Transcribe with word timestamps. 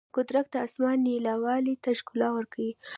قدرت 0.15 0.45
د 0.53 0.55
اسمان 0.67 0.97
نیلاوالي 1.07 1.75
ته 1.83 1.89
ښکلا 1.99 2.29
ورکوي. 2.33 2.71